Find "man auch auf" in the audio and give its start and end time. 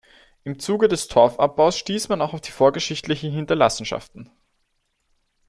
2.09-2.41